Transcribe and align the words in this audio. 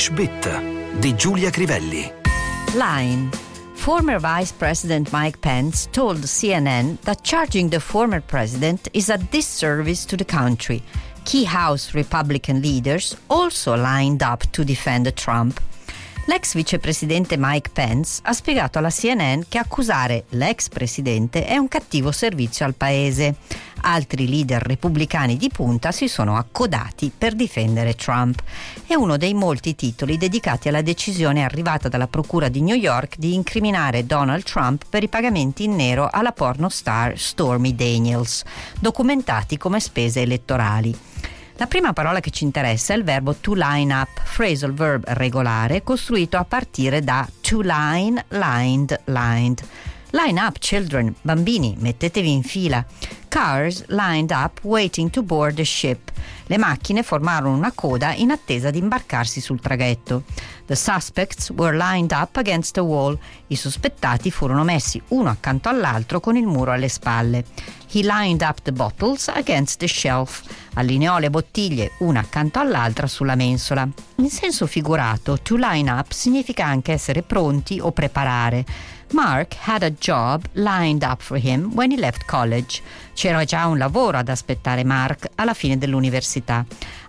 English 0.00 0.16
Bit 0.16 0.98
di 0.98 1.14
Giulia 1.14 1.50
Crivelli. 1.50 2.10
Line. 2.72 3.28
Former 3.74 4.18
Vice 4.18 4.50
President 4.50 5.10
Mike 5.12 5.38
Pence 5.40 5.88
told 5.90 6.24
CNN 6.24 6.98
that 7.02 7.22
charging 7.22 7.68
the 7.68 7.80
former 7.80 8.22
president 8.22 8.88
is 8.94 9.10
a 9.10 9.18
disservice 9.18 10.06
to 10.06 10.16
the 10.16 10.24
country. 10.24 10.82
Key 11.24 11.44
House 11.44 11.92
Republican 11.92 12.62
leaders 12.62 13.14
also 13.28 13.76
lined 13.76 14.22
up 14.22 14.42
to 14.52 14.64
defend 14.64 15.12
Trump. 15.16 15.60
L'ex 16.24 16.54
vicepresidente 16.54 17.36
Mike 17.36 17.70
Pence 17.70 18.20
ha 18.22 18.32
spiegato 18.32 18.78
alla 18.78 18.90
CNN 18.90 19.40
che 19.48 19.58
accusare 19.58 20.24
l'ex 20.30 20.68
presidente 20.68 21.44
è 21.44 21.58
un 21.58 21.68
cattivo 21.68 22.12
servizio 22.12 22.64
al 22.64 22.74
paese. 22.74 23.36
Altri 23.82 24.28
leader 24.28 24.62
repubblicani 24.62 25.36
di 25.36 25.48
punta 25.48 25.92
si 25.92 26.08
sono 26.08 26.36
accodati 26.36 27.10
per 27.16 27.34
difendere 27.34 27.94
Trump. 27.94 28.42
È 28.86 28.94
uno 28.94 29.16
dei 29.16 29.34
molti 29.34 29.74
titoli 29.74 30.18
dedicati 30.18 30.68
alla 30.68 30.82
decisione 30.82 31.44
arrivata 31.44 31.88
dalla 31.88 32.06
Procura 32.06 32.48
di 32.48 32.60
New 32.60 32.76
York 32.76 33.16
di 33.16 33.34
incriminare 33.34 34.06
Donald 34.06 34.42
Trump 34.42 34.84
per 34.88 35.02
i 35.02 35.08
pagamenti 35.08 35.64
in 35.64 35.76
nero 35.76 36.08
alla 36.10 36.32
porno 36.32 36.68
star 36.68 37.18
Stormy 37.18 37.74
Daniels, 37.74 38.42
documentati 38.78 39.56
come 39.56 39.80
spese 39.80 40.22
elettorali. 40.22 40.96
La 41.60 41.66
prima 41.66 41.92
parola 41.92 42.20
che 42.20 42.30
ci 42.30 42.44
interessa 42.44 42.94
è 42.94 42.96
il 42.96 43.04
verbo 43.04 43.34
to 43.34 43.52
line 43.52 43.92
up, 43.92 44.08
phrasal 44.34 44.72
verb 44.72 45.04
regolare 45.08 45.82
costruito 45.82 46.38
a 46.38 46.44
partire 46.44 47.02
da 47.02 47.28
to 47.42 47.60
line, 47.60 48.24
lined, 48.28 48.98
lined. 49.04 49.62
Line 50.12 50.40
up, 50.40 50.58
children, 50.58 51.14
bambini, 51.20 51.76
mettetevi 51.78 52.32
in 52.32 52.42
fila. 52.42 52.84
Cars 53.30 53.84
lined 53.86 54.32
up 54.32 54.58
waiting 54.64 55.08
to 55.08 55.22
board 55.22 55.54
the 55.54 55.64
ship. 55.64 56.10
Le 56.46 56.58
macchine 56.58 57.04
formarono 57.04 57.54
una 57.54 57.70
coda 57.72 58.12
in 58.12 58.32
attesa 58.32 58.70
di 58.70 58.78
imbarcarsi 58.78 59.40
sul 59.40 59.60
traghetto. 59.60 60.24
The 60.66 60.74
suspects 60.74 61.50
were 61.50 61.76
lined 61.76 62.10
up 62.10 62.36
against 62.36 62.74
the 62.74 62.80
wall. 62.80 63.16
I 63.46 63.54
sospettati 63.54 64.32
furono 64.32 64.64
messi 64.64 65.00
uno 65.08 65.30
accanto 65.30 65.68
all'altro 65.68 66.18
con 66.18 66.36
il 66.36 66.46
muro 66.46 66.72
alle 66.72 66.88
spalle. 66.88 67.44
He 67.92 68.02
lined 68.02 68.42
up 68.42 68.62
the 68.62 68.72
bottles 68.72 69.28
against 69.28 69.78
the 69.78 69.86
shelf. 69.86 70.42
Allineò 70.74 71.18
le 71.18 71.30
bottiglie 71.30 71.92
una 71.98 72.18
accanto 72.18 72.58
all'altra 72.58 73.06
sulla 73.06 73.36
mensola. 73.36 73.88
In 74.16 74.28
senso 74.28 74.66
figurato, 74.66 75.38
to 75.40 75.54
line 75.54 75.88
up 75.88 76.10
significa 76.10 76.66
anche 76.66 76.92
essere 76.92 77.22
pronti 77.22 77.78
o 77.78 77.92
preparare. 77.92 78.64
Mark 79.12 79.56
had 79.66 79.82
a 79.82 79.90
job 79.90 80.44
lined 80.52 81.02
up 81.02 81.20
for 81.20 81.36
him 81.36 81.72
when 81.74 81.90
he 81.90 81.96
left 81.96 82.26
college. 82.26 82.80
C'era 83.20 83.44
già 83.44 83.66
un 83.66 83.76
lavoro 83.76 84.16
ad 84.16 84.30
aspettare 84.30 84.82
Mark 84.82 85.28
alla 85.34 85.52
fine 85.52 85.76
dell'università. 85.76 86.64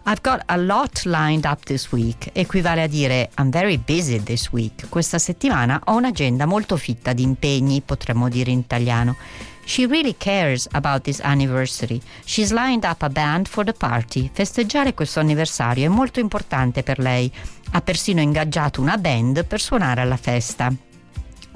I've 0.05 0.19
got 0.21 0.41
a 0.47 0.57
lot 0.57 1.03
lined 1.05 1.45
up 1.45 1.63
this 1.63 1.89
week 1.93 2.31
equivale 2.33 2.83
a 2.83 2.87
dire 2.87 3.29
I'm 3.37 3.49
very 3.49 3.77
busy 3.77 4.21
this 4.21 4.49
week. 4.51 4.89
Questa 4.89 5.17
settimana 5.17 5.79
ho 5.85 5.95
un'agenda 5.95 6.45
molto 6.45 6.75
fitta 6.75 7.13
di 7.13 7.23
impegni, 7.23 7.79
potremmo 7.79 8.27
dire 8.27 8.51
in 8.51 8.57
italiano. 8.57 9.15
She 9.63 9.87
really 9.87 10.15
cares 10.17 10.67
about 10.73 11.03
this 11.03 11.21
anniversary. 11.21 12.01
She's 12.25 12.51
lined 12.51 12.83
up 12.83 13.03
a 13.03 13.09
band 13.09 13.47
for 13.47 13.63
the 13.63 13.71
party. 13.71 14.29
Festeggiare 14.33 14.93
questo 14.93 15.21
anniversario 15.21 15.85
è 15.85 15.87
molto 15.87 16.19
importante 16.19 16.83
per 16.83 16.99
lei. 16.99 17.31
Ha 17.71 17.79
persino 17.79 18.19
ingaggiato 18.19 18.81
una 18.81 18.97
band 18.97 19.45
per 19.45 19.61
suonare 19.61 20.01
alla 20.01 20.17
festa. 20.17 20.90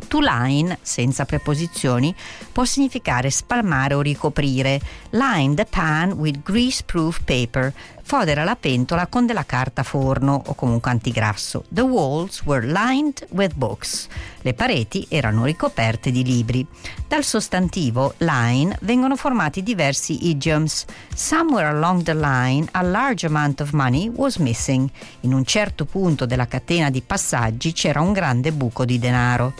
To 0.08 0.20
line, 0.20 0.78
senza 0.82 1.26
preposizioni, 1.26 2.14
può 2.52 2.64
significare 2.64 3.30
spalmare 3.30 3.96
o 3.96 4.02
ricoprire. 4.02 4.80
Line 5.12 5.56
the 5.56 5.66
pan 5.66 6.12
with 6.12 6.42
grease-proof 6.44 7.22
paper. 7.24 7.74
Fodera 8.08 8.44
la 8.44 8.56
pentola 8.56 9.08
con 9.08 9.26
della 9.26 9.46
carta 9.46 9.82
forno 9.82 10.40
o 10.46 10.54
comunque 10.54 10.92
antigrasso. 10.92 11.64
The 11.70 11.82
walls 11.82 12.44
were 12.44 12.66
lined 12.66 13.26
with 13.30 13.56
books. 13.56 14.08
Le 14.42 14.54
pareti 14.54 15.08
erano 15.10 15.46
ricoperte 15.46 16.12
di 16.12 16.24
libri. 16.24 16.66
Dal 17.08 17.24
sostantivo 17.24 18.14
line 18.18 18.78
vengono 18.82 19.16
formati 19.16 19.64
diversi 19.64 20.30
idioms. 20.30 20.86
Somewhere 21.16 21.68
along 21.68 22.04
the 22.04 22.14
line 22.14 22.68
a 22.74 22.84
large 22.84 23.26
amount 23.26 23.62
of 23.62 23.72
money 23.72 24.08
was 24.14 24.38
missing. 24.38 24.88
In 25.22 25.34
un 25.34 25.44
certo 25.44 25.86
punto 25.86 26.28
della 26.28 26.46
catena 26.46 26.92
di 26.92 27.02
passaggi 27.02 27.74
c'era 27.74 28.02
un 28.02 28.14
grande 28.14 28.52
buco 28.52 28.86
di 28.86 29.00
denaro. 29.00 29.54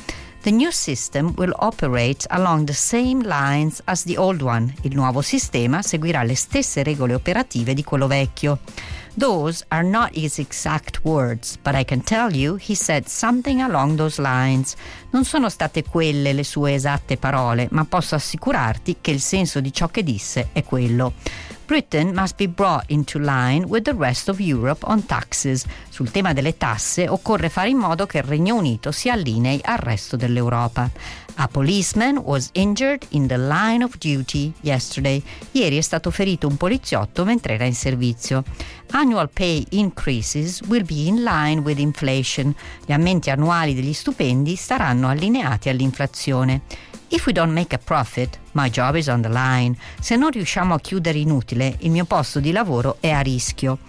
The 0.46 0.52
new 0.52 0.72
system 0.72 1.34
will 1.38 1.56
operate 1.58 2.28
along 2.30 2.66
the 2.66 2.74
same 2.74 3.24
lines 3.24 3.82
as 3.86 4.04
the 4.04 4.16
old 4.16 4.44
one. 4.44 4.72
Il 4.82 4.94
nuovo 4.94 5.24
sistema 5.24 5.82
seguirà 5.82 6.22
le 6.22 6.36
stesse 6.36 6.84
regole 6.84 7.16
operative 7.16 7.74
di 7.74 7.84
quello 7.84 8.06
vecchio. 8.06 8.60
Those 9.18 9.64
are 9.70 9.84
not 9.84 10.14
his 10.14 10.40
exact 10.40 11.00
words, 11.06 11.58
but 11.64 11.74
I 11.74 11.86
can 11.86 12.04
tell 12.04 12.36
you 12.36 12.58
he 12.58 12.76
said 12.76 13.08
something 13.08 13.62
along 13.62 13.96
those 13.96 14.22
lines. 14.22 14.76
Non 15.12 15.24
sono 15.24 15.48
state 15.48 15.84
quelle 15.84 16.34
le 16.34 16.44
sue 16.44 16.74
esatte 16.74 17.16
parole, 17.16 17.70
ma 17.72 17.86
posso 17.86 18.16
assicurarti 18.16 18.98
che 19.00 19.12
il 19.12 19.22
senso 19.22 19.62
di 19.62 19.72
ciò 19.72 19.88
che 19.88 20.04
disse 20.04 20.50
è 20.52 20.64
quello. 20.64 21.14
Britain 21.66 22.14
must 22.14 22.36
be 22.36 22.48
brought 22.48 22.84
into 22.90 23.18
line 23.18 23.66
with 23.66 23.86
the 23.86 23.96
rest 23.96 24.30
of 24.30 24.40
Europe 24.40 24.84
on 24.86 25.06
taxes. 25.06 25.66
Sul 25.90 26.12
tema 26.12 26.34
delle 26.34 26.58
tasse 26.58 27.08
occorre 27.08 27.50
fare 27.50 27.70
in 27.70 27.78
modo 27.78 28.06
che 28.06 28.20
il 28.20 28.24
Regno 28.24 28.56
Unito 28.56 28.92
si 28.92 29.10
allinei 29.10 29.60
al 29.64 29.78
resto 29.78 30.16
dell'Europa. 30.16 30.92
A 31.38 31.48
policeman 31.48 32.18
was 32.18 32.50
injured 32.54 33.06
in 33.10 33.28
the 33.28 33.38
line 33.38 33.84
of 33.84 33.98
duty 33.98 34.54
yesterday. 34.62 35.22
Ieri 35.52 35.78
è 35.78 35.82
stato 35.82 36.12
ferito 36.12 36.48
un 36.48 36.56
poliziotto 36.56 37.26
mentre 37.26 37.56
era 37.56 37.66
in 37.66 37.74
servizio. 37.74 38.44
Annual 38.98 39.28
pay 39.28 39.66
increases 39.72 40.62
will 40.70 40.86
be 40.86 41.08
in 41.08 41.22
line 41.22 41.64
with 41.64 41.80
inflation. 41.80 42.56
Gli 42.86 42.94
aumenti 42.94 43.30
annuali 43.30 43.74
degli 43.74 43.92
stupendi 43.92 44.56
saranno 44.56 45.10
allineati 45.10 45.68
all'inflazione. 45.68 46.62
If 47.10 47.26
we 47.26 47.34
don't 47.34 47.52
make 47.52 47.76
a 47.76 47.78
profit, 47.78 48.40
my 48.54 48.70
job 48.70 48.96
is 48.96 49.08
on 49.08 49.22
the 49.22 49.28
line. 49.28 49.76
Se 50.00 50.16
non 50.16 50.30
riusciamo 50.30 50.76
a 50.76 50.80
chiudere 50.80 51.18
inutile, 51.18 51.76
il 51.80 51.92
mio 51.92 52.06
posto 52.06 52.40
di 52.40 52.54
lavoro 52.54 52.96
è 53.02 53.10
a 53.10 53.20
rischio. 53.20 53.80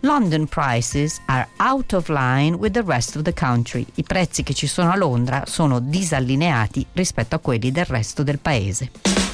London 0.00 0.48
prices 0.48 1.20
are 1.26 1.46
out 1.58 1.92
of 1.92 2.08
line 2.08 2.56
with 2.56 2.72
the 2.72 2.82
rest 2.82 3.14
of 3.14 3.22
the 3.22 3.32
country. 3.32 3.86
I 3.94 4.02
prezzi 4.02 4.42
che 4.42 4.52
ci 4.52 4.66
sono 4.66 4.90
a 4.90 4.96
Londra 4.96 5.44
sono 5.46 5.78
disallineati 5.78 6.84
rispetto 6.94 7.36
a 7.36 7.38
quelli 7.38 7.70
del 7.70 7.84
resto 7.84 8.24
del 8.24 8.40
paese. 8.40 9.25